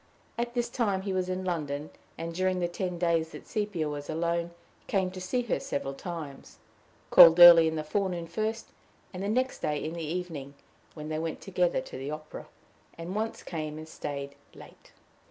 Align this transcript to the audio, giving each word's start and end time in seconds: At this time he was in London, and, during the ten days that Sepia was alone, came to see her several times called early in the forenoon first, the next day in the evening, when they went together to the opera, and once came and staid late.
At 0.35 0.55
this 0.55 0.67
time 0.67 1.03
he 1.03 1.13
was 1.13 1.29
in 1.29 1.45
London, 1.45 1.91
and, 2.17 2.33
during 2.33 2.59
the 2.59 2.67
ten 2.67 2.97
days 2.97 3.29
that 3.33 3.45
Sepia 3.45 3.87
was 3.87 4.09
alone, 4.09 4.49
came 4.87 5.11
to 5.11 5.21
see 5.21 5.43
her 5.43 5.59
several 5.59 5.93
times 5.93 6.57
called 7.11 7.39
early 7.39 7.67
in 7.67 7.75
the 7.75 7.83
forenoon 7.83 8.25
first, 8.25 8.69
the 9.13 9.29
next 9.29 9.59
day 9.59 9.77
in 9.83 9.93
the 9.93 10.01
evening, 10.03 10.55
when 10.95 11.09
they 11.09 11.19
went 11.19 11.39
together 11.39 11.81
to 11.81 11.99
the 11.99 12.09
opera, 12.09 12.47
and 12.97 13.13
once 13.13 13.43
came 13.43 13.77
and 13.77 13.87
staid 13.87 14.33
late. 14.55 14.91